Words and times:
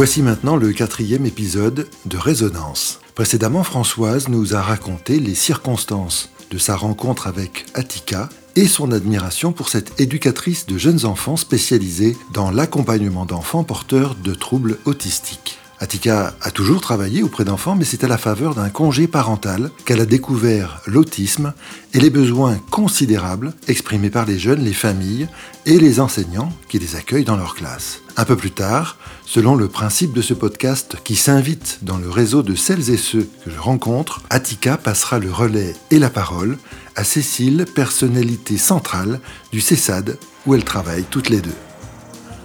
voici 0.00 0.22
maintenant 0.22 0.56
le 0.56 0.72
quatrième 0.72 1.26
épisode 1.26 1.86
de 2.06 2.16
Résonance. 2.16 3.00
Précédemment, 3.14 3.62
Françoise 3.62 4.30
nous 4.30 4.54
a 4.54 4.62
raconté 4.62 5.20
les 5.20 5.34
circonstances 5.34 6.30
de 6.50 6.56
sa 6.56 6.74
rencontre 6.74 7.26
avec 7.26 7.66
Attika 7.74 8.30
et 8.56 8.66
son 8.66 8.92
admiration 8.92 9.52
pour 9.52 9.68
cette 9.68 10.00
éducatrice 10.00 10.64
de 10.64 10.78
jeunes 10.78 11.04
enfants 11.04 11.36
spécialisée 11.36 12.16
dans 12.32 12.50
l'accompagnement 12.50 13.26
d'enfants 13.26 13.62
porteurs 13.62 14.14
de 14.14 14.32
troubles 14.32 14.78
autistiques. 14.86 15.59
Attika 15.82 16.34
a 16.42 16.50
toujours 16.50 16.82
travaillé 16.82 17.22
auprès 17.22 17.44
d'enfants, 17.44 17.74
mais 17.74 17.86
c'est 17.86 18.04
à 18.04 18.08
la 18.08 18.18
faveur 18.18 18.54
d'un 18.54 18.68
congé 18.68 19.06
parental 19.06 19.70
qu'elle 19.86 20.02
a 20.02 20.06
découvert 20.06 20.82
l'autisme 20.86 21.54
et 21.94 22.00
les 22.00 22.10
besoins 22.10 22.58
considérables 22.70 23.54
exprimés 23.66 24.10
par 24.10 24.26
les 24.26 24.38
jeunes, 24.38 24.62
les 24.62 24.74
familles 24.74 25.26
et 25.64 25.78
les 25.78 25.98
enseignants 25.98 26.52
qui 26.68 26.78
les 26.78 26.96
accueillent 26.96 27.24
dans 27.24 27.38
leur 27.38 27.54
classe. 27.54 28.02
Un 28.18 28.26
peu 28.26 28.36
plus 28.36 28.50
tard, 28.50 28.98
selon 29.24 29.54
le 29.54 29.68
principe 29.68 30.12
de 30.12 30.20
ce 30.20 30.34
podcast 30.34 30.96
qui 31.02 31.16
s'invite 31.16 31.78
dans 31.80 31.96
le 31.96 32.10
réseau 32.10 32.42
de 32.42 32.54
celles 32.54 32.90
et 32.90 32.98
ceux 32.98 33.26
que 33.42 33.50
je 33.50 33.58
rencontre, 33.58 34.20
Attika 34.28 34.76
passera 34.76 35.18
le 35.18 35.32
relais 35.32 35.74
et 35.90 35.98
la 35.98 36.10
parole 36.10 36.58
à 36.94 37.04
Cécile, 37.04 37.64
personnalité 37.74 38.58
centrale 38.58 39.18
du 39.50 39.62
CESAD 39.62 40.18
où 40.44 40.54
elles 40.54 40.64
travaillent 40.64 41.06
toutes 41.10 41.30
les 41.30 41.40
deux. 41.40 41.56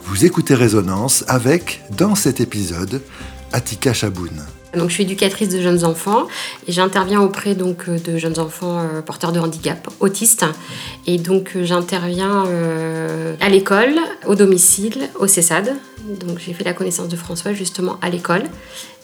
Vous 0.08 0.24
écoutez 0.24 0.54
Résonance 0.54 1.26
avec, 1.28 1.82
dans 1.98 2.14
cet 2.14 2.40
épisode, 2.40 3.02
Atika 3.52 3.92
Chaboun. 3.92 4.46
Donc, 4.76 4.90
je 4.90 4.94
suis 4.94 5.04
éducatrice 5.04 5.50
de 5.50 5.60
jeunes 5.60 5.84
enfants 5.84 6.28
et 6.68 6.72
j'interviens 6.72 7.22
auprès 7.22 7.56
donc, 7.56 7.90
de 7.90 8.18
jeunes 8.20 8.38
enfants 8.38 8.80
euh, 8.80 9.02
porteurs 9.02 9.32
de 9.32 9.40
handicap, 9.40 9.90
autistes. 10.00 10.46
Et 11.08 11.18
donc, 11.18 11.54
euh, 11.56 11.66
j'interviens 11.66 12.46
euh, 12.46 13.36
à 13.42 13.50
l'école, 13.50 13.96
au 14.28 14.36
domicile, 14.36 15.10
au 15.20 15.26
CESAD. 15.26 15.76
Donc, 16.20 16.38
j'ai 16.38 16.54
fait 16.54 16.64
la 16.64 16.74
connaissance 16.74 17.08
de 17.08 17.16
François 17.16 17.54
justement 17.54 17.98
à 18.04 18.12
l'école 18.12 18.44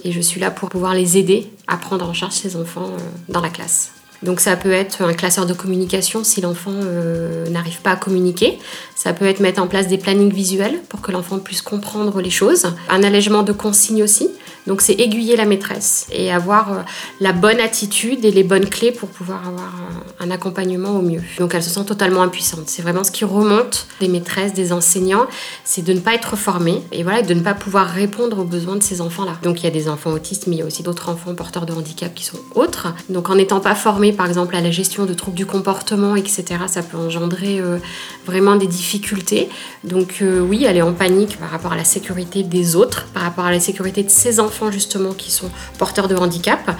et 0.03 0.11
je 0.11 0.21
suis 0.21 0.39
là 0.39 0.51
pour 0.51 0.69
pouvoir 0.69 0.93
les 0.93 1.17
aider 1.17 1.51
à 1.67 1.77
prendre 1.77 2.07
en 2.07 2.13
charge 2.13 2.33
ces 2.33 2.55
enfants 2.55 2.91
dans 3.27 3.41
la 3.41 3.49
classe. 3.49 3.91
Donc 4.23 4.39
ça 4.39 4.55
peut 4.55 4.71
être 4.71 5.01
un 5.01 5.13
classeur 5.13 5.45
de 5.45 5.53
communication 5.53 6.23
si 6.23 6.41
l'enfant 6.41 6.73
euh, 6.73 7.47
n'arrive 7.49 7.81
pas 7.81 7.91
à 7.91 7.95
communiquer. 7.95 8.59
Ça 8.95 9.13
peut 9.13 9.25
être 9.25 9.39
mettre 9.39 9.61
en 9.61 9.67
place 9.67 9.87
des 9.87 9.97
plannings 9.97 10.33
visuels 10.33 10.79
pour 10.89 11.01
que 11.01 11.11
l'enfant 11.11 11.39
puisse 11.39 11.61
comprendre 11.61 12.21
les 12.21 12.29
choses. 12.29 12.67
Un 12.89 13.03
allègement 13.03 13.43
de 13.43 13.51
consignes 13.51 14.03
aussi. 14.03 14.29
Donc 14.67 14.81
c'est 14.81 14.93
aiguiller 14.93 15.35
la 15.35 15.45
maîtresse 15.45 16.07
et 16.11 16.31
avoir 16.31 16.71
euh, 16.71 16.81
la 17.19 17.33
bonne 17.33 17.59
attitude 17.59 18.23
et 18.23 18.31
les 18.31 18.43
bonnes 18.43 18.69
clés 18.69 18.91
pour 18.91 19.09
pouvoir 19.09 19.47
avoir 19.47 19.73
un 20.19 20.29
accompagnement 20.29 20.91
au 20.91 21.01
mieux. 21.01 21.21
Donc 21.39 21.55
elle 21.55 21.63
se 21.63 21.71
sent 21.71 21.85
totalement 21.85 22.21
impuissante. 22.21 22.65
C'est 22.67 22.83
vraiment 22.83 23.03
ce 23.03 23.11
qui 23.11 23.25
remonte 23.25 23.87
des 23.99 24.07
maîtresses, 24.07 24.53
des 24.53 24.71
enseignants, 24.71 25.25
c'est 25.63 25.83
de 25.83 25.93
ne 25.93 25.99
pas 25.99 26.13
être 26.13 26.35
formé 26.35 26.83
et 26.91 27.01
voilà, 27.01 27.23
de 27.23 27.33
ne 27.33 27.39
pas 27.39 27.55
pouvoir 27.55 27.87
répondre 27.87 28.39
aux 28.39 28.43
besoins 28.43 28.75
de 28.75 28.83
ces 28.83 29.01
enfants-là. 29.01 29.33
Donc 29.41 29.61
il 29.61 29.63
y 29.63 29.67
a 29.67 29.71
des 29.71 29.89
enfants 29.89 30.11
autistes, 30.11 30.45
mais 30.45 30.57
il 30.57 30.59
y 30.59 30.61
a 30.61 30.65
aussi 30.65 30.83
d'autres 30.83 31.09
enfants 31.09 31.33
porteurs 31.33 31.65
de 31.65 31.73
handicap 31.73 32.13
qui 32.13 32.23
sont 32.23 32.37
autres. 32.53 32.93
Donc 33.09 33.29
en 33.31 33.35
n'étant 33.35 33.61
pas 33.61 33.73
par 34.11 34.27
exemple 34.27 34.55
à 34.55 34.61
la 34.61 34.71
gestion 34.71 35.05
de 35.05 35.13
troubles 35.13 35.37
du 35.37 35.45
comportement, 35.45 36.15
etc., 36.15 36.43
ça 36.67 36.83
peut 36.83 36.97
engendrer 36.97 37.59
euh, 37.59 37.77
vraiment 38.25 38.55
des 38.55 38.67
difficultés. 38.67 39.49
Donc 39.83 40.19
euh, 40.21 40.39
oui, 40.39 40.65
elle 40.67 40.77
est 40.77 40.81
en 40.81 40.93
panique 40.93 41.37
par 41.37 41.49
rapport 41.49 41.73
à 41.73 41.75
la 41.75 41.83
sécurité 41.83 42.43
des 42.43 42.75
autres, 42.75 43.07
par 43.13 43.23
rapport 43.23 43.45
à 43.45 43.51
la 43.51 43.59
sécurité 43.59 44.03
de 44.03 44.09
ses 44.09 44.39
enfants 44.39 44.71
justement 44.71 45.13
qui 45.13 45.31
sont 45.31 45.49
porteurs 45.77 46.07
de 46.07 46.15
handicap. 46.15 46.71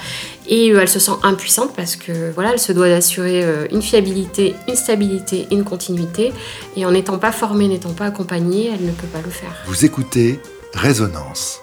Et 0.48 0.72
euh, 0.72 0.80
elle 0.82 0.90
se 0.90 1.00
sent 1.00 1.14
impuissante 1.24 1.74
parce 1.76 1.96
que 1.96 2.32
voilà, 2.34 2.54
elle 2.54 2.60
se 2.60 2.72
doit 2.72 2.90
d'assurer 2.90 3.46
une 3.72 3.82
fiabilité, 3.82 4.56
une 4.68 4.76
stabilité, 4.76 5.48
une 5.52 5.64
continuité. 5.64 6.34
Et 6.76 6.86
en 6.86 6.92
n'étant 6.92 7.18
pas 7.18 7.32
formée, 7.32 7.68
n'étant 7.68 7.94
pas 7.94 8.06
accompagnée, 8.06 8.72
elle 8.74 8.86
ne 8.86 8.92
peut 8.92 9.08
pas 9.08 9.22
le 9.24 9.32
faire. 9.32 9.54
Vous 9.66 9.86
écoutez 9.86 10.40
Résonance. 10.74 11.62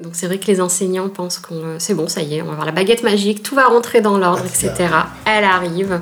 Donc 0.00 0.12
c'est 0.14 0.26
vrai 0.26 0.38
que 0.38 0.46
les 0.46 0.62
enseignants 0.62 1.10
pensent 1.10 1.38
que 1.38 1.52
euh, 1.52 1.78
c'est 1.78 1.92
bon, 1.92 2.08
ça 2.08 2.22
y 2.22 2.36
est, 2.36 2.42
on 2.42 2.46
va 2.46 2.52
avoir 2.52 2.66
la 2.66 2.72
baguette 2.72 3.02
magique, 3.02 3.42
tout 3.42 3.54
va 3.54 3.66
rentrer 3.66 4.00
dans 4.00 4.16
l'ordre, 4.16 4.42
etc. 4.46 4.72
Elle 5.26 5.44
arrive. 5.44 6.00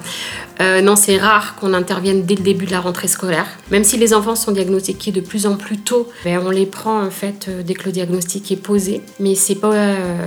Euh, 0.60 0.80
non, 0.80 0.94
c'est 0.94 1.18
rare 1.18 1.56
qu'on 1.56 1.74
intervienne 1.74 2.24
dès 2.24 2.36
le 2.36 2.42
début 2.42 2.66
de 2.66 2.70
la 2.70 2.78
rentrée 2.78 3.08
scolaire. 3.08 3.46
Même 3.72 3.82
si 3.82 3.96
les 3.96 4.14
enfants 4.14 4.36
sont 4.36 4.52
diagnostiqués 4.52 5.10
de 5.10 5.20
plus 5.20 5.44
en 5.44 5.56
plus 5.56 5.78
tôt, 5.78 6.08
ben, 6.24 6.40
on 6.44 6.50
les 6.50 6.66
prend 6.66 7.02
en 7.04 7.10
fait 7.10 7.46
euh, 7.48 7.62
dès 7.64 7.74
que 7.74 7.84
le 7.86 7.90
diagnostic 7.90 8.52
est 8.52 8.56
posé. 8.56 9.02
Mais 9.18 9.34
c'est 9.34 9.56
pas 9.56 9.74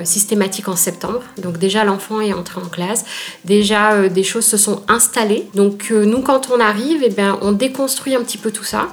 systématique 0.03 0.68
en 0.68 0.75
septembre. 0.75 1.22
Donc 1.41 1.57
déjà 1.57 1.85
l'enfant 1.85 2.19
est 2.19 2.34
entré 2.34 2.59
en 2.59 2.68
classe, 2.68 3.06
déjà 3.46 4.09
des 4.09 4.23
choses 4.23 4.46
se 4.46 4.57
sont 4.57 4.84
installées. 4.90 5.47
Donc 5.53 5.91
nous 5.91 6.22
quand 6.22 6.50
on 6.52 6.59
arrive, 6.59 7.02
eh 7.03 7.09
ben, 7.09 7.38
on 7.41 7.53
déconstruit 7.53 8.16
un 8.16 8.23
petit 8.23 8.38
peu 8.38 8.52
tout 8.52 8.63
ça. 8.63 8.90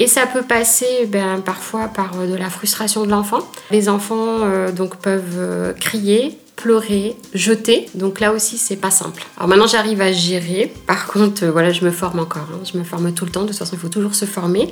Et 0.00 0.06
ça 0.06 0.26
peut 0.26 0.42
passer 0.42 1.06
ben, 1.08 1.40
parfois 1.40 1.88
par 1.88 2.12
euh, 2.18 2.26
de 2.30 2.36
la 2.36 2.50
frustration 2.50 3.04
de 3.04 3.10
l'enfant. 3.10 3.40
Les 3.70 3.88
enfants 3.88 4.42
euh, 4.42 4.70
donc 4.70 4.96
peuvent 4.96 5.36
euh, 5.36 5.72
crier, 5.72 6.38
pleurer, 6.54 7.16
jeter. 7.34 7.88
Donc 7.94 8.20
là 8.20 8.32
aussi, 8.32 8.58
c'est 8.58 8.76
pas 8.76 8.92
simple. 8.92 9.24
Alors 9.36 9.48
maintenant, 9.48 9.66
j'arrive 9.66 10.00
à 10.00 10.12
gérer. 10.12 10.72
Par 10.86 11.08
contre, 11.08 11.46
voilà, 11.46 11.72
je 11.72 11.84
me 11.84 11.90
forme 11.90 12.20
encore. 12.20 12.46
Hein. 12.54 12.60
Je 12.72 12.78
me 12.78 12.84
forme 12.84 13.12
tout 13.12 13.24
le 13.24 13.32
temps. 13.32 13.42
De 13.42 13.48
toute 13.48 13.56
façon, 13.56 13.74
il 13.74 13.80
faut 13.80 13.88
toujours 13.88 14.14
se 14.14 14.24
former. 14.24 14.70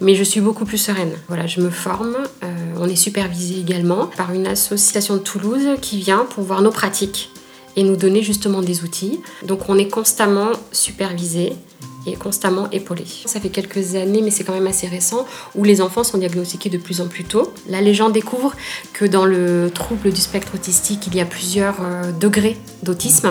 Mais 0.00 0.14
je 0.14 0.22
suis 0.22 0.40
beaucoup 0.40 0.64
plus 0.64 0.78
sereine. 0.78 1.12
Voilà, 1.26 1.48
je 1.48 1.60
me 1.60 1.70
forme. 1.70 2.16
on 2.76 2.88
est 2.88 2.96
supervisé 2.96 3.58
également 3.58 4.06
par 4.06 4.32
une 4.32 4.46
association 4.46 5.14
de 5.14 5.20
Toulouse 5.20 5.66
qui 5.82 5.98
vient 5.98 6.24
pour 6.30 6.44
voir 6.44 6.62
nos 6.62 6.70
pratiques 6.70 7.30
et 7.74 7.82
nous 7.82 7.96
donner 7.96 8.22
justement 8.22 8.60
des 8.60 8.82
outils. 8.82 9.20
Donc 9.44 9.68
on 9.68 9.78
est 9.78 9.88
constamment 9.88 10.50
supervisé 10.72 11.52
constamment 12.16 12.68
épaulé. 12.70 13.04
Ça 13.26 13.40
fait 13.40 13.48
quelques 13.48 13.94
années, 13.94 14.22
mais 14.22 14.30
c'est 14.30 14.44
quand 14.44 14.52
même 14.52 14.66
assez 14.66 14.86
récent, 14.86 15.26
où 15.54 15.64
les 15.64 15.80
enfants 15.80 16.04
sont 16.04 16.18
diagnostiqués 16.18 16.70
de 16.70 16.78
plus 16.78 17.00
en 17.00 17.08
plus 17.08 17.24
tôt. 17.24 17.52
Là, 17.68 17.80
les 17.80 17.94
gens 17.94 18.10
découvrent 18.10 18.54
que 18.92 19.04
dans 19.04 19.24
le 19.24 19.70
trouble 19.72 20.12
du 20.12 20.20
spectre 20.20 20.54
autistique, 20.54 21.06
il 21.06 21.16
y 21.16 21.20
a 21.20 21.26
plusieurs 21.26 21.76
euh, 21.82 22.12
degrés 22.12 22.56
d'autisme. 22.82 23.30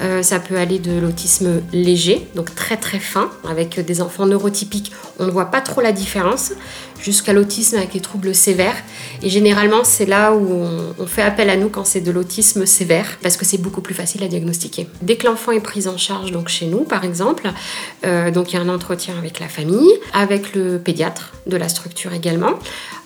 Euh, 0.00 0.22
ça 0.22 0.40
peut 0.40 0.56
aller 0.56 0.78
de 0.78 0.98
l'autisme 0.98 1.62
léger, 1.72 2.26
donc 2.34 2.54
très 2.54 2.76
très 2.76 2.98
fin, 2.98 3.30
avec 3.48 3.80
des 3.80 4.00
enfants 4.00 4.26
neurotypiques, 4.26 4.92
on 5.18 5.26
ne 5.26 5.30
voit 5.30 5.46
pas 5.46 5.60
trop 5.60 5.80
la 5.80 5.92
différence, 5.92 6.52
jusqu'à 7.00 7.32
l'autisme 7.32 7.76
avec 7.76 7.94
les 7.94 8.00
troubles 8.00 8.34
sévères. 8.34 8.76
Et 9.22 9.30
généralement, 9.30 9.84
c'est 9.84 10.06
là 10.06 10.32
où 10.32 10.64
on, 10.98 11.06
fait 11.06 11.22
appel 11.22 11.48
à 11.50 11.56
nous 11.56 11.68
quand 11.68 11.84
c'est 11.84 12.00
de 12.00 12.10
l'autisme 12.10 12.66
sévère, 12.66 13.18
parce 13.22 13.36
que 13.36 13.44
c'est 13.44 13.58
beaucoup 13.58 13.80
plus 13.80 13.94
facile 13.94 14.22
à 14.24 14.28
diagnostiquer. 14.28 14.88
Dès 15.02 15.16
que 15.16 15.26
l'enfant 15.26 15.52
est 15.52 15.60
pris 15.60 15.86
en 15.86 15.96
charge, 15.96 16.32
chez 16.46 16.66
nous 16.66 16.80
par 16.80 17.04
exemple, 17.04 17.50
euh, 18.04 18.30
il 18.34 18.52
y 18.52 18.56
a 18.56 18.60
un 18.60 18.68
entretien 18.68 19.14
avec 19.18 19.40
la 19.40 19.48
famille, 19.48 19.90
avec 20.12 20.54
le 20.54 20.78
pédiatre 20.78 21.32
de 21.46 21.56
la 21.56 21.68
structure 21.68 22.12
également. 22.12 22.58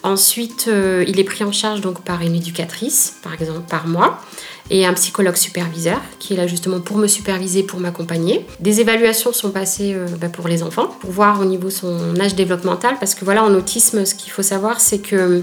Ensuite, 0.03 0.67
euh, 0.69 1.05
il 1.07 1.21
est 1.21 1.25
pris 1.25 1.45
en 1.45 1.53
charge 1.53 1.81
donc 1.81 2.03
par 2.03 2.23
une 2.23 2.35
éducatrice, 2.35 3.17
par 3.23 3.35
exemple 3.35 3.69
par 3.69 3.87
moi 3.87 4.21
et 4.71 4.87
un 4.87 4.95
psychologue 4.95 5.37
superviseur 5.37 6.01
qui 6.19 6.35
est 6.35 6.37
là 6.37 6.47
justement 6.47 6.81
pour 6.81 6.97
me 6.97 7.07
superviser, 7.07 7.63
pour 7.63 7.81
m'accompagner. 7.81 8.47
Des 8.61 8.81
évaluations 8.81 9.33
sont 9.33 9.51
passées 9.51 9.95
euh, 9.95 10.07
bah, 10.21 10.29
pour 10.29 10.49
les 10.49 10.63
enfants, 10.63 10.87
pour 11.01 11.11
voir 11.11 11.41
au 11.41 11.45
niveau 11.45 11.71
son 11.71 12.19
âge 12.21 12.35
développemental, 12.35 12.97
parce 13.01 13.15
que 13.15 13.25
voilà, 13.25 13.45
en 13.45 13.55
autisme, 13.55 14.05
ce 14.05 14.15
qu'il 14.15 14.33
faut 14.33 14.43
savoir, 14.43 14.81
c'est 14.81 14.99
que 14.99 15.43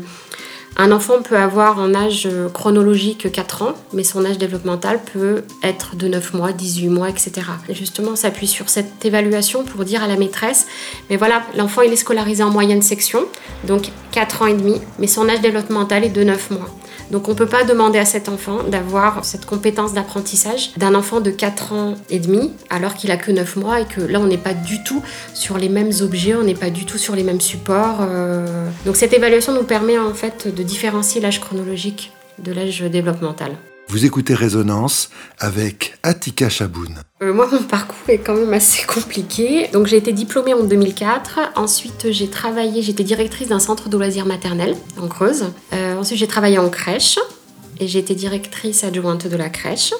un 0.79 0.91
enfant 0.91 1.23
peut 1.23 1.37
avoir 1.37 1.79
un 1.79 1.95
âge 1.95 2.29
chronologique 2.53 3.31
4 3.31 3.63
ans, 3.63 3.73
mais 3.93 4.03
son 4.03 4.23
âge 4.25 4.37
développemental 4.37 5.01
peut 5.11 5.41
être 5.63 5.95
de 5.95 6.07
9 6.07 6.35
mois, 6.35 6.51
18 6.51 6.89
mois, 6.89 7.09
etc. 7.09 7.31
Et 7.67 7.73
justement, 7.73 8.11
on 8.11 8.15
s'appuie 8.15 8.45
sur 8.45 8.69
cette 8.69 9.03
évaluation 9.03 9.63
pour 9.63 9.85
dire 9.85 10.03
à 10.03 10.07
la 10.07 10.17
maîtresse, 10.17 10.67
mais 11.09 11.17
voilà, 11.17 11.41
l'enfant 11.55 11.81
il 11.81 11.91
est 11.91 11.97
scolarisé 11.97 12.43
en 12.43 12.51
moyenne 12.51 12.83
section, 12.83 13.25
donc 13.65 13.89
4 14.11 14.43
ans 14.43 14.45
et 14.45 14.53
demi, 14.53 14.79
mais 14.99 15.07
son 15.07 15.27
âge 15.27 15.41
développemental 15.41 16.03
est 16.03 16.09
de 16.09 16.23
9 16.23 16.51
mois. 16.51 16.69
Donc 17.11 17.27
on 17.27 17.31
ne 17.31 17.37
peut 17.37 17.47
pas 17.47 17.63
demander 17.63 17.99
à 17.99 18.05
cet 18.05 18.29
enfant 18.29 18.63
d'avoir 18.63 19.23
cette 19.23 19.45
compétence 19.45 19.93
d'apprentissage 19.93 20.71
d'un 20.77 20.95
enfant 20.95 21.21
de 21.21 21.31
4 21.31 21.73
ans 21.73 21.95
et 22.09 22.19
demi 22.19 22.51
alors 22.69 22.95
qu'il 22.95 23.11
a 23.11 23.17
que 23.17 23.31
9 23.31 23.55
mois 23.55 23.81
et 23.81 23.85
que 23.85 24.01
là 24.01 24.19
on 24.19 24.27
n'est 24.27 24.37
pas 24.37 24.53
du 24.53 24.83
tout 24.83 25.01
sur 25.33 25.57
les 25.57 25.69
mêmes 25.69 25.91
objets, 26.01 26.35
on 26.35 26.43
n'est 26.43 26.53
pas 26.53 26.69
du 26.69 26.85
tout 26.85 26.97
sur 26.97 27.15
les 27.15 27.23
mêmes 27.23 27.41
supports. 27.41 27.99
Euh. 28.01 28.67
Donc 28.85 28.95
cette 28.95 29.13
évaluation 29.13 29.53
nous 29.53 29.63
permet 29.63 29.97
en 29.97 30.13
fait 30.13 30.53
de 30.53 30.63
différencier 30.63 31.21
l'âge 31.21 31.39
chronologique 31.39 32.11
de 32.43 32.51
l'âge 32.51 32.81
développemental. 32.81 33.53
Vous 33.89 34.05
écoutez 34.05 34.33
Résonance 34.33 35.09
avec 35.39 35.97
Atika 36.03 36.49
Chaboun. 36.49 36.93
Euh, 37.21 37.33
moi, 37.33 37.47
mon 37.49 37.63
parcours 37.63 38.09
est 38.09 38.17
quand 38.17 38.35
même 38.35 38.51
assez 38.51 38.85
compliqué. 38.85 39.69
Donc, 39.71 39.87
j'ai 39.87 39.95
été 39.95 40.11
diplômée 40.11 40.53
en 40.53 40.65
2004. 40.65 41.39
Ensuite, 41.55 42.07
j'ai 42.11 42.29
travaillé, 42.29 42.81
j'étais 42.81 43.05
directrice 43.05 43.47
d'un 43.47 43.59
centre 43.59 43.87
de 43.87 43.97
loisirs 43.97 44.25
maternel 44.25 44.75
en 45.01 45.07
Creuse. 45.07 45.45
Euh, 45.71 45.86
ensuite, 45.97 46.19
j'ai 46.19 46.27
travaillé 46.27 46.57
en 46.57 46.69
crèche 46.69 47.19
et 47.79 47.87
j'ai 47.87 47.99
été 47.99 48.15
directrice 48.15 48.83
adjointe 48.83 49.27
de 49.27 49.35
la 49.35 49.49
crèche. 49.49 49.93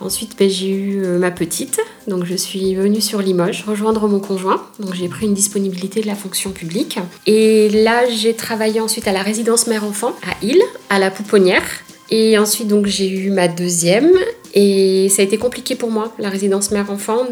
Ensuite, 0.00 0.36
ben, 0.38 0.48
j'ai 0.50 0.70
eu 0.70 1.04
euh, 1.04 1.18
ma 1.18 1.30
petite, 1.30 1.80
donc 2.08 2.24
je 2.24 2.34
suis 2.34 2.74
venue 2.74 3.00
sur 3.00 3.20
Limoges 3.20 3.64
rejoindre 3.66 4.08
mon 4.08 4.18
conjoint. 4.18 4.62
Donc 4.80 4.94
j'ai 4.94 5.08
pris 5.08 5.26
une 5.26 5.34
disponibilité 5.34 6.00
de 6.00 6.06
la 6.06 6.16
fonction 6.16 6.50
publique. 6.50 6.98
Et 7.26 7.68
là, 7.68 8.08
j'ai 8.08 8.34
travaillé 8.34 8.80
ensuite 8.80 9.06
à 9.06 9.12
la 9.12 9.22
résidence 9.22 9.66
mère-enfant 9.66 10.12
à 10.22 10.44
Île, 10.44 10.62
à 10.90 10.98
la 10.98 11.10
Pouponnière. 11.10 11.62
Et 12.10 12.36
ensuite, 12.38 12.68
donc, 12.68 12.86
j'ai 12.86 13.08
eu 13.08 13.30
ma 13.30 13.48
deuxième. 13.48 14.10
Et 14.52 15.08
ça 15.08 15.22
a 15.22 15.24
été 15.24 15.38
compliqué 15.38 15.74
pour 15.74 15.90
moi, 15.90 16.12
la 16.18 16.28
résidence 16.28 16.70
mère-enfant. 16.70 17.26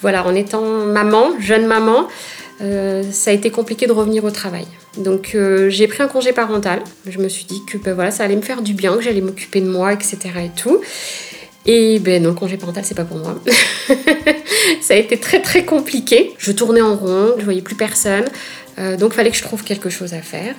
voilà, 0.00 0.26
en 0.26 0.34
étant 0.34 0.86
maman, 0.86 1.38
jeune 1.40 1.66
maman, 1.66 2.08
euh, 2.60 3.02
ça 3.10 3.30
a 3.30 3.34
été 3.34 3.50
compliqué 3.50 3.86
de 3.86 3.92
revenir 3.92 4.24
au 4.24 4.30
travail. 4.30 4.66
Donc 4.98 5.32
euh, 5.34 5.68
j'ai 5.70 5.86
pris 5.86 6.02
un 6.02 6.08
congé 6.08 6.32
parental. 6.32 6.82
Je 7.06 7.18
me 7.18 7.28
suis 7.28 7.44
dit 7.44 7.62
que 7.66 7.78
ben, 7.78 7.94
voilà, 7.94 8.10
ça 8.10 8.24
allait 8.24 8.36
me 8.36 8.42
faire 8.42 8.62
du 8.62 8.74
bien, 8.74 8.94
que 8.96 9.02
j'allais 9.02 9.20
m'occuper 9.20 9.60
de 9.60 9.68
moi, 9.68 9.92
etc. 9.92 10.18
et 10.44 10.50
tout. 10.54 10.80
Et 11.66 11.98
ben 11.98 12.22
non, 12.22 12.30
le 12.30 12.34
congé 12.34 12.56
parental, 12.56 12.84
c'est 12.84 12.94
pas 12.94 13.04
pour 13.04 13.16
moi. 13.16 13.40
ça 14.82 14.94
a 14.94 14.96
été 14.96 15.18
très 15.18 15.40
très 15.40 15.64
compliqué. 15.64 16.34
Je 16.38 16.52
tournais 16.52 16.82
en 16.82 16.94
rond, 16.94 17.34
je 17.38 17.44
voyais 17.44 17.62
plus 17.62 17.76
personne. 17.76 18.24
Euh, 18.78 18.96
donc 18.96 19.12
fallait 19.12 19.30
que 19.30 19.36
je 19.36 19.42
trouve 19.42 19.62
quelque 19.64 19.90
chose 19.90 20.14
à 20.14 20.20
faire. 20.20 20.54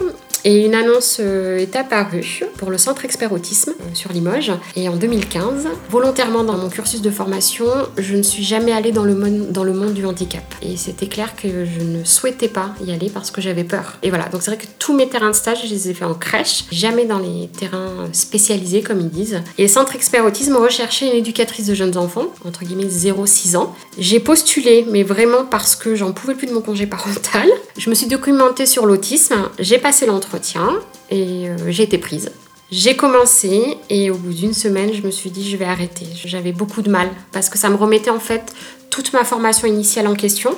Et 0.48 0.64
une 0.64 0.76
annonce 0.76 1.18
euh, 1.20 1.58
est 1.58 1.76
apparue 1.76 2.44
pour 2.58 2.70
le 2.70 2.78
centre 2.78 3.04
expert 3.04 3.32
autisme 3.32 3.72
euh, 3.72 3.84
sur 3.96 4.14
Limoges. 4.14 4.52
Et 4.76 4.88
en 4.88 4.96
2015, 4.96 5.68
volontairement 5.90 6.44
dans 6.44 6.56
mon 6.56 6.70
cursus 6.70 7.02
de 7.02 7.10
formation, 7.10 7.66
je 7.98 8.16
ne 8.16 8.22
suis 8.22 8.44
jamais 8.44 8.72
allée 8.72 8.92
dans 8.92 9.06
le 9.06 9.16
monde, 9.16 9.52
dans 9.52 9.64
le 9.64 9.74
monde 9.74 9.94
du 9.94 10.06
handicap. 10.06 10.44
Et 10.62 10.78
c'était 10.78 11.08
clair 11.08 11.36
que 11.36 11.66
je 11.66 11.84
ne 11.84 12.04
souhaitais 12.04 12.48
pas 12.48 12.76
y 12.86 12.92
aller 12.92 13.10
parce 13.10 13.32
que 13.32 13.42
j'avais 13.42 13.64
peur. 13.64 13.98
Et 14.04 14.10
voilà, 14.10 14.30
donc 14.30 14.44
c'est 14.44 14.52
vrai 14.52 14.60
que 14.60 14.68
tous 14.78 14.96
mes 14.96 15.10
terrains 15.10 15.32
de 15.32 15.36
stage, 15.36 15.64
je 15.64 15.70
les 15.70 15.90
ai 15.90 15.96
faits 15.96 16.08
en 16.08 16.14
crèche, 16.14 16.66
jamais 16.72 17.06
dans 17.06 17.20
les 17.20 17.48
terrains 17.48 18.08
spécialisés 18.12 18.84
comme 18.84 19.00
ils 19.00 19.10
disent. 19.10 19.42
Et 19.58 19.64
le 19.64 19.68
centre 19.68 19.96
expert 19.96 20.24
autisme 20.24 20.56
recherchait 20.58 21.08
une 21.08 21.18
éducatrice 21.18 21.66
de 21.66 21.74
jeunes 21.74 21.98
enfants, 21.98 22.28
entre 22.46 22.66
guillemets 22.66 22.86
0-6 22.86 23.58
ans. 23.58 23.74
J'ai 23.98 24.20
postulé, 24.20 24.86
mais 24.92 25.02
vraiment 25.02 25.44
parce 25.44 25.76
que 25.76 25.96
j'en 25.96 26.12
pouvais 26.12 26.36
plus 26.36 26.46
de 26.46 26.54
mon 26.54 26.62
congé 26.62 26.86
parental. 26.86 27.50
Je 27.80 27.90
me 27.90 27.96
suis 27.96 28.05
documentée 28.08 28.66
sur 28.66 28.86
l'autisme, 28.86 29.50
j'ai 29.60 29.78
passé 29.78 30.06
l'entretien 30.06 30.80
et 31.10 31.50
euh, 31.50 31.58
j'ai 31.68 31.84
été 31.84 31.98
prise. 31.98 32.32
J'ai 32.72 32.96
commencé 32.96 33.78
et 33.90 34.10
au 34.10 34.16
bout 34.16 34.34
d'une 34.34 34.54
semaine, 34.54 34.92
je 34.94 35.02
me 35.02 35.12
suis 35.12 35.30
dit 35.30 35.50
je 35.50 35.56
vais 35.56 35.66
arrêter. 35.66 36.06
J'avais 36.26 36.52
beaucoup 36.52 36.82
de 36.82 36.90
mal 36.90 37.10
parce 37.32 37.50
que 37.50 37.58
ça 37.58 37.70
me 37.70 37.76
remettait 37.76 38.10
en 38.10 38.20
fait 38.20 38.54
toute 38.90 39.14
ma 39.14 39.24
formation 39.24 39.68
initiale 39.68 40.08
en 40.08 40.16
question 40.16 40.56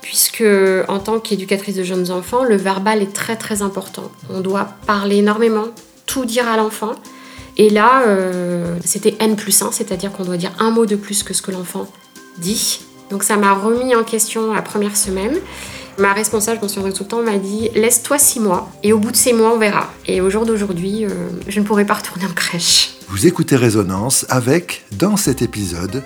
puisque 0.00 0.44
en 0.88 0.98
tant 0.98 1.20
qu'éducatrice 1.20 1.76
de 1.76 1.84
jeunes 1.84 2.10
enfants, 2.10 2.42
le 2.42 2.56
verbal 2.56 3.02
est 3.02 3.12
très 3.12 3.36
très 3.36 3.62
important. 3.62 4.10
On 4.30 4.40
doit 4.40 4.68
parler 4.86 5.16
énormément, 5.16 5.66
tout 6.06 6.24
dire 6.24 6.48
à 6.48 6.56
l'enfant. 6.56 6.92
Et 7.56 7.70
là, 7.70 8.02
euh, 8.06 8.76
c'était 8.84 9.14
N 9.20 9.36
plus 9.36 9.62
1, 9.62 9.72
c'est-à-dire 9.72 10.10
qu'on 10.12 10.24
doit 10.24 10.36
dire 10.36 10.52
un 10.58 10.70
mot 10.70 10.86
de 10.86 10.96
plus 10.96 11.22
que 11.22 11.34
ce 11.34 11.42
que 11.42 11.50
l'enfant 11.50 11.86
dit. 12.38 12.80
Donc 13.10 13.22
ça 13.22 13.36
m'a 13.36 13.52
remis 13.52 13.94
en 13.94 14.04
question 14.04 14.52
la 14.52 14.62
première 14.62 14.96
semaine. 14.96 15.38
Ma 15.98 16.14
responsable, 16.14 16.58
je 16.58 16.62
m'en 16.62 16.68
souviendrai 16.68 16.92
tout 16.92 17.02
le 17.02 17.08
temps, 17.08 17.22
m'a 17.22 17.38
dit 17.38 17.68
laisse-toi 17.74 18.18
six 18.18 18.40
mois 18.40 18.72
et 18.82 18.92
au 18.92 18.98
bout 18.98 19.10
de 19.10 19.16
ces 19.16 19.32
mois, 19.32 19.52
on 19.54 19.58
verra. 19.58 19.92
Et 20.06 20.20
au 20.20 20.30
jour 20.30 20.46
d'aujourd'hui, 20.46 21.04
euh, 21.04 21.08
je 21.48 21.60
ne 21.60 21.64
pourrai 21.64 21.84
pas 21.84 21.94
retourner 21.94 22.24
en 22.24 22.32
crèche. 22.32 22.94
Vous 23.08 23.26
écoutez 23.26 23.56
Résonance 23.56 24.24
avec, 24.30 24.84
dans 24.92 25.16
cet 25.16 25.42
épisode, 25.42 26.02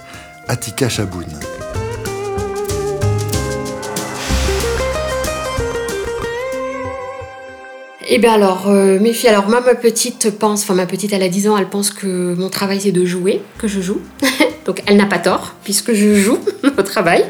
Atika 0.48 0.88
Chaboun. 0.88 1.26
Eh 8.08 8.18
bien 8.18 8.32
alors, 8.32 8.68
euh, 8.68 8.98
mes 9.00 9.12
filles, 9.12 9.30
alors 9.30 9.48
moi 9.48 9.60
ma 9.60 9.74
petite 9.74 10.30
pense, 10.30 10.62
enfin 10.62 10.74
ma 10.74 10.86
petite 10.86 11.12
elle 11.12 11.22
a 11.22 11.28
10 11.28 11.48
ans, 11.48 11.58
elle 11.58 11.68
pense 11.68 11.90
que 11.90 12.34
mon 12.34 12.48
travail 12.48 12.80
c'est 12.80 12.92
de 12.92 13.04
jouer, 13.04 13.42
que 13.58 13.66
je 13.68 13.80
joue. 13.80 14.00
Donc 14.66 14.82
elle 14.86 14.96
n'a 14.96 15.06
pas 15.06 15.18
tort, 15.18 15.54
puisque 15.64 15.94
je 15.94 16.14
joue 16.14 16.38
au 16.78 16.82
travail. 16.82 17.24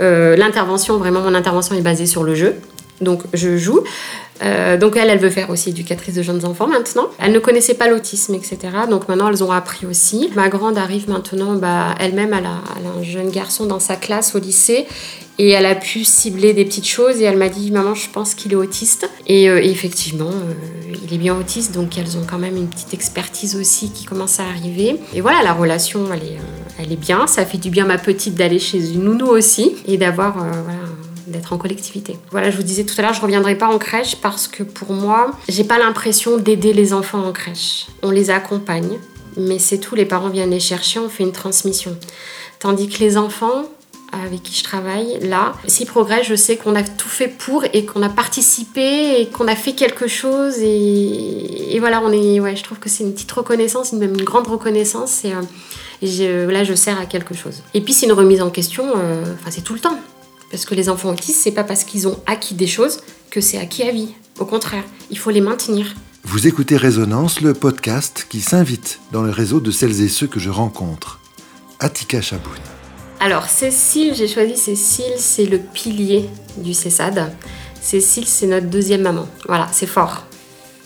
Euh, 0.00 0.36
l'intervention, 0.36 0.96
vraiment 0.98 1.20
mon 1.20 1.34
intervention 1.34 1.74
est 1.74 1.82
basée 1.82 2.06
sur 2.06 2.22
le 2.22 2.34
jeu. 2.34 2.54
Donc 3.00 3.22
je 3.34 3.58
joue. 3.58 3.82
Euh, 4.42 4.76
donc 4.76 4.96
elle, 4.96 5.08
elle 5.08 5.18
veut 5.18 5.30
faire 5.30 5.50
aussi 5.50 5.70
éducatrice 5.70 6.14
de 6.14 6.22
jeunes 6.22 6.44
enfants 6.44 6.66
maintenant. 6.66 7.08
Elle 7.18 7.32
ne 7.32 7.38
connaissait 7.38 7.74
pas 7.74 7.88
l'autisme, 7.88 8.34
etc. 8.34 8.58
Donc 8.88 9.08
maintenant, 9.08 9.28
elles 9.28 9.42
ont 9.42 9.52
appris 9.52 9.86
aussi. 9.86 10.30
Ma 10.34 10.48
grande 10.48 10.78
arrive 10.78 11.08
maintenant, 11.08 11.54
bah, 11.54 11.94
elle-même, 11.98 12.34
elle 12.34 12.46
un 12.46 13.02
jeune 13.02 13.30
garçon 13.30 13.66
dans 13.66 13.80
sa 13.80 13.96
classe 13.96 14.34
au 14.34 14.38
lycée. 14.38 14.86
Et 15.38 15.50
elle 15.50 15.66
a 15.66 15.74
pu 15.74 16.04
cibler 16.04 16.54
des 16.54 16.64
petites 16.64 16.86
choses 16.86 17.20
et 17.20 17.24
elle 17.24 17.36
m'a 17.36 17.50
dit 17.50 17.70
maman 17.70 17.94
je 17.94 18.08
pense 18.08 18.34
qu'il 18.34 18.52
est 18.52 18.56
autiste 18.56 19.06
et, 19.26 19.50
euh, 19.50 19.62
effectivement 19.62 20.30
il 21.04 21.12
est 21.12 21.18
bien 21.18 21.38
autiste 21.38 21.74
donc 21.74 21.98
elles 21.98 22.16
ont 22.16 22.24
quand 22.26 22.38
même 22.38 22.56
une 22.56 22.68
petite 22.68 22.94
expertise 22.94 23.54
aussi 23.54 23.90
qui 23.90 24.06
commence 24.06 24.40
à 24.40 24.44
arriver 24.44 24.96
et 25.12 25.20
voilà 25.20 25.42
la 25.42 25.52
relation 25.52 26.06
elle 26.10 26.22
est, 26.22 26.38
elle 26.78 26.92
est 26.92 27.00
bien 27.00 27.26
ça 27.26 27.44
fait 27.46 27.58
du 27.58 27.70
bien 27.70 27.86
ma 27.86 27.98
petite 27.98 28.34
d'aller 28.34 28.58
chez 28.58 28.92
une 28.92 29.04
nounou 29.04 29.26
aussi 29.26 29.76
et 29.86 29.96
d'avoir 29.96 30.38
voilà 30.38 30.80
d'être 31.26 31.52
en 31.52 31.58
collectivité. 31.58 32.16
Voilà, 32.30 32.50
je 32.50 32.56
vous 32.56 32.62
disais 32.62 32.84
tout 32.84 32.94
à 32.98 33.02
l'heure, 33.02 33.14
je 33.14 33.20
reviendrai 33.20 33.56
pas 33.56 33.68
en 33.68 33.78
crèche 33.78 34.16
parce 34.16 34.48
que 34.48 34.62
pour 34.62 34.92
moi, 34.92 35.32
j'ai 35.48 35.64
pas 35.64 35.78
l'impression 35.78 36.36
d'aider 36.36 36.72
les 36.72 36.92
enfants 36.92 37.24
en 37.24 37.32
crèche. 37.32 37.86
On 38.02 38.10
les 38.10 38.30
accompagne, 38.30 38.98
mais 39.36 39.58
c'est 39.58 39.78
tout, 39.78 39.94
les 39.94 40.06
parents 40.06 40.28
viennent 40.28 40.50
les 40.50 40.60
chercher, 40.60 41.00
on 41.00 41.08
fait 41.08 41.24
une 41.24 41.32
transmission. 41.32 41.96
Tandis 42.58 42.88
que 42.88 43.00
les 43.00 43.16
enfants, 43.16 43.64
avec 44.12 44.42
qui 44.44 44.56
je 44.56 44.64
travaille, 44.64 45.18
là, 45.22 45.54
s'ils 45.66 45.86
progressent, 45.86 46.26
je 46.26 46.36
sais 46.36 46.56
qu'on 46.56 46.74
a 46.74 46.82
tout 46.82 47.08
fait 47.08 47.28
pour 47.28 47.64
et 47.72 47.84
qu'on 47.84 48.02
a 48.02 48.08
participé 48.08 49.20
et 49.20 49.26
qu'on 49.26 49.48
a 49.48 49.56
fait 49.56 49.72
quelque 49.72 50.06
chose. 50.06 50.54
Et, 50.60 51.76
voilà, 51.80 52.00
on 52.02 52.12
est, 52.12 52.40
ouais, 52.40 52.56
je 52.56 52.62
trouve 52.62 52.78
que 52.78 52.88
c'est 52.88 53.04
une 53.04 53.12
petite 53.12 53.32
reconnaissance, 53.32 53.92
même 53.92 54.14
une 54.14 54.24
grande 54.24 54.46
reconnaissance. 54.46 55.24
Et, 55.24 55.32
euh, 55.32 55.42
là, 56.02 56.64
je 56.64 56.74
sers 56.74 56.98
à 56.98 57.06
quelque 57.06 57.34
chose. 57.34 57.62
Et 57.74 57.80
puis, 57.80 57.92
c'est 57.92 58.06
une 58.06 58.12
remise 58.12 58.42
en 58.42 58.50
question, 58.50 58.84
euh, 58.96 59.24
enfin, 59.34 59.50
c'est 59.50 59.62
tout 59.62 59.74
le 59.74 59.80
temps. 59.80 59.98
Parce 60.50 60.64
que 60.64 60.74
les 60.74 60.88
enfants 60.88 61.10
autistes, 61.10 61.40
c'est 61.42 61.52
pas 61.52 61.64
parce 61.64 61.84
qu'ils 61.84 62.06
ont 62.06 62.20
acquis 62.26 62.54
des 62.54 62.66
choses 62.66 63.00
que 63.30 63.40
c'est 63.40 63.58
acquis 63.58 63.82
à 63.82 63.90
vie. 63.90 64.10
Au 64.38 64.44
contraire, 64.44 64.84
il 65.10 65.18
faut 65.18 65.30
les 65.30 65.40
maintenir. 65.40 65.94
Vous 66.24 66.46
écoutez 66.46 66.76
Résonance, 66.76 67.40
le 67.40 67.54
podcast 67.54 68.26
qui 68.28 68.40
s'invite 68.40 69.00
dans 69.12 69.22
le 69.22 69.30
réseau 69.30 69.60
de 69.60 69.70
celles 69.70 70.02
et 70.02 70.08
ceux 70.08 70.26
que 70.26 70.40
je 70.40 70.50
rencontre. 70.50 71.20
Atika 71.80 72.20
Chaboun. 72.20 72.58
Alors, 73.20 73.48
Cécile, 73.48 74.14
j'ai 74.14 74.28
choisi 74.28 74.56
Cécile, 74.56 75.14
c'est 75.16 75.46
le 75.46 75.58
pilier 75.58 76.28
du 76.58 76.74
CESAD. 76.74 77.32
Cécile, 77.80 78.26
c'est 78.26 78.46
notre 78.46 78.66
deuxième 78.66 79.02
maman. 79.02 79.28
Voilà, 79.46 79.68
c'est 79.72 79.86
fort. 79.86 80.24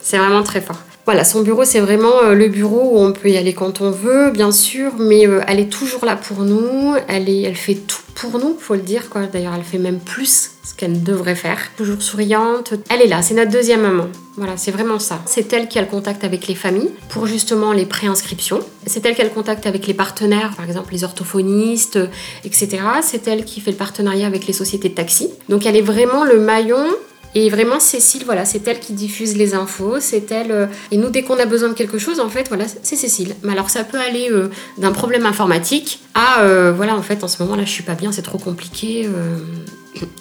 C'est 0.03 0.19
vraiment 0.19 0.43
très 0.43 0.61
fort. 0.61 0.79
Voilà, 1.11 1.25
son 1.25 1.43
bureau, 1.43 1.65
c'est 1.65 1.81
vraiment 1.81 2.23
euh, 2.23 2.35
le 2.35 2.47
bureau 2.47 2.93
où 2.93 2.99
on 3.01 3.12
peut 3.12 3.31
y 3.31 3.37
aller 3.37 3.53
quand 3.53 3.81
on 3.81 3.91
veut, 3.91 4.31
bien 4.31 4.53
sûr, 4.53 4.93
mais 4.97 5.27
euh, 5.27 5.41
elle 5.49 5.59
est 5.59 5.69
toujours 5.69 6.05
là 6.05 6.15
pour 6.15 6.45
nous. 6.45 6.95
Elle, 7.09 7.29
est, 7.29 7.43
elle 7.43 7.57
fait 7.57 7.75
tout 7.75 7.99
pour 8.15 8.39
nous, 8.39 8.57
faut 8.61 8.77
le 8.77 8.83
dire. 8.83 9.03
D'ailleurs, 9.33 9.55
elle 9.57 9.65
fait 9.65 9.79
même 9.79 9.99
plus 9.99 10.53
ce 10.62 10.73
qu'elle 10.73 11.03
devrait 11.03 11.35
faire. 11.35 11.59
Toujours 11.77 12.01
souriante. 12.01 12.75
Elle 12.91 13.03
est 13.03 13.09
là, 13.09 13.23
c'est 13.23 13.35
notre 13.35 13.51
deuxième 13.51 13.81
maman. 13.81 14.07
Voilà, 14.37 14.57
c'est 14.57 14.71
vraiment 14.71 15.01
ça. 15.01 15.21
C'est 15.27 15.53
elle 15.53 15.67
qui 15.67 15.81
a 15.81 15.83
le 15.83 15.89
contact 15.89 16.23
avec 16.23 16.47
les 16.47 16.55
familles 16.55 16.91
pour 17.09 17.27
justement 17.27 17.73
les 17.73 17.87
préinscriptions. 17.87 18.61
C'est 18.87 19.05
elle 19.05 19.17
qui 19.17 19.23
a 19.23 19.25
le 19.25 19.31
contact 19.31 19.67
avec 19.67 19.89
les 19.89 19.95
partenaires, 19.95 20.55
par 20.57 20.65
exemple 20.65 20.93
les 20.93 21.03
orthophonistes, 21.03 21.99
etc. 22.45 22.79
C'est 23.03 23.27
elle 23.27 23.45
qui 23.45 23.61
fait 23.61 23.73
le 23.73 23.77
partenariat 23.77 24.29
avec 24.29 24.47
les 24.47 24.52
sociétés 24.52 24.90
de 24.90 24.95
taxi. 24.95 25.29
Donc 25.49 25.67
elle 25.67 25.75
est 25.75 25.83
vraiment 25.83 26.23
le 26.23 26.38
maillon 26.38 26.87
et 27.35 27.49
vraiment, 27.49 27.79
Cécile, 27.79 28.25
voilà, 28.25 28.45
c'est 28.45 28.67
elle 28.67 28.81
qui 28.81 28.93
diffuse 28.93 29.37
les 29.37 29.55
infos, 29.55 30.01
c'est 30.01 30.31
elle. 30.33 30.51
Euh, 30.51 30.67
et 30.91 30.97
nous, 30.97 31.11
dès 31.11 31.23
qu'on 31.23 31.39
a 31.39 31.47
besoin 31.47 31.69
de 31.69 31.75
quelque 31.75 31.99
chose, 31.99 32.19
en 32.19 32.29
fait, 32.29 32.49
voilà, 32.49 32.65
c'est 32.83 32.97
Cécile. 32.97 33.35
Mais 33.43 33.53
alors, 33.53 33.71
ça 33.71 33.85
peut 33.85 34.01
aller 34.01 34.29
euh, 34.31 34.49
d'un 34.79 34.91
problème 34.91 35.27
informatique 35.27 36.01
à, 36.15 36.41
euh, 36.43 36.73
voilà, 36.75 36.97
en 36.97 37.03
fait, 37.03 37.23
en 37.23 37.29
ce 37.29 37.41
moment-là, 37.43 37.65
je 37.65 37.71
suis 37.71 37.85
pas 37.85 37.95
bien, 37.95 38.11
c'est 38.11 38.23
trop 38.23 38.39
compliqué. 38.39 39.09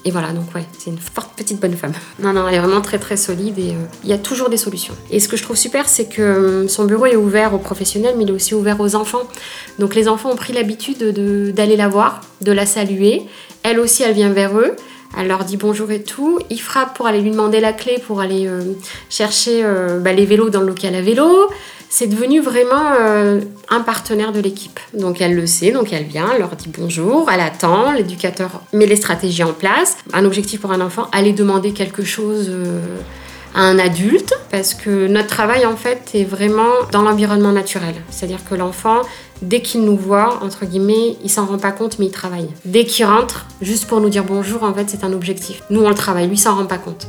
et 0.06 0.12
voilà, 0.12 0.34
donc 0.34 0.54
ouais, 0.54 0.66
c'est 0.78 0.92
une 0.92 1.00
forte 1.00 1.32
petite 1.36 1.60
bonne 1.60 1.76
femme. 1.76 1.94
Non, 2.20 2.34
non, 2.34 2.48
elle 2.48 2.56
est 2.56 2.60
vraiment 2.60 2.82
très 2.82 3.00
très 3.00 3.18
solide 3.18 3.58
et 3.58 3.74
il 4.04 4.10
y 4.10 4.14
a 4.14 4.18
toujours 4.20 4.50
des 4.50 4.58
solutions. 4.58 4.94
Et 5.10 5.20
ce 5.20 5.28
que 5.28 5.36
je 5.36 5.42
trouve 5.42 5.56
super, 5.56 5.90
c'est 5.90 6.06
que 6.06 6.68
son 6.68 6.86
bureau 6.86 7.08
est 7.08 7.16
ouvert 7.16 7.56
aux 7.56 7.60
professionnels, 7.60 8.16
mais 8.18 8.24
il 8.24 8.30
est 8.30 8.34
aussi 8.34 8.54
ouvert 8.54 8.80
aux 8.80 8.96
enfants. 8.96 9.24
Donc 9.80 9.96
les 9.96 10.08
enfants 10.08 10.32
ont 10.32 10.36
pris 10.36 10.54
l'habitude 10.54 11.04
d'aller 11.56 11.76
la 11.76 11.88
voir, 11.88 12.22
de 12.42 12.52
la 12.52 12.68
saluer. 12.68 13.24
Elle 13.64 13.80
aussi, 13.80 14.04
elle 14.04 14.14
vient 14.14 14.32
vers 14.32 14.58
eux. 14.58 14.76
Elle 15.18 15.28
leur 15.28 15.44
dit 15.44 15.58
bonjour 15.58 15.92
et 15.92 16.04
tout. 16.04 16.40
Il 16.50 16.62
frappe 16.62 16.96
pour 16.96 17.08
aller 17.08 17.22
lui 17.22 17.32
demander 17.32 17.60
la 17.60 17.74
clé 17.74 18.02
pour 18.06 18.22
aller 18.22 18.48
euh, 18.48 18.62
chercher 19.10 19.62
euh, 19.64 20.00
bah, 20.00 20.14
les 20.14 20.26
vélos 20.26 20.50
dans 20.50 20.62
le 20.62 20.68
local 20.68 20.96
à 20.96 21.02
vélo. 21.02 21.50
C'est 21.90 22.08
devenu 22.08 22.40
vraiment 22.40 22.94
euh, 23.00 23.42
un 23.70 23.80
partenaire 23.80 24.32
de 24.32 24.40
l'équipe. 24.40 24.80
Donc 24.94 25.22
elle 25.22 25.36
le 25.36 25.48
sait, 25.48 25.72
donc 25.72 25.92
elle 25.92 26.04
vient, 26.04 26.30
elle 26.34 26.40
leur 26.40 26.56
dit 26.56 26.70
bonjour, 26.70 27.30
elle 27.32 27.40
attend, 27.40 27.92
l'éducateur 27.92 28.62
met 28.74 28.86
les 28.86 28.96
stratégies 28.96 29.44
en 29.44 29.54
place. 29.54 29.98
Un 30.14 30.26
objectif 30.26 30.62
pour 30.62 30.72
un 30.72 30.82
enfant, 30.82 31.08
aller 31.12 31.34
demander 31.34 31.74
quelque 31.74 32.04
chose 32.04 32.52
à 33.56 33.62
un 33.62 33.80
adulte, 33.80 34.36
parce 34.52 34.76
que 34.76 35.08
notre 35.08 35.30
travail 35.30 35.66
en 35.66 35.76
fait 35.76 36.12
est 36.14 36.26
vraiment 36.26 36.86
dans 36.92 37.02
l'environnement 37.02 37.52
naturel. 37.52 37.96
C'est-à-dire 38.12 38.42
que 38.48 38.54
l'enfant, 38.54 39.02
dès 39.42 39.62
qu'il 39.62 39.84
nous 39.84 39.98
voit, 39.98 40.40
entre 40.44 40.66
guillemets, 40.66 41.18
il 41.24 41.30
s'en 41.30 41.46
rend 41.46 41.58
pas 41.58 41.72
compte, 41.72 42.00
mais 42.00 42.08
il 42.08 42.12
travaille. 42.12 42.50
Dès 42.66 42.86
qu'il 42.86 43.06
rentre, 43.06 43.46
juste 43.62 43.88
pour 43.88 44.02
nous 44.02 44.10
dire 44.10 44.24
bonjour, 44.24 44.64
en 44.64 44.74
fait, 44.74 44.90
c'est 44.90 45.04
un 45.04 45.14
objectif. 45.14 45.64
Nous, 45.70 45.82
on 45.82 45.90
le 45.90 45.96
travaille, 45.96 46.28
lui, 46.28 46.38
s'en 46.38 46.56
rend 46.56 46.66
pas 46.66 46.78
compte. 46.78 47.08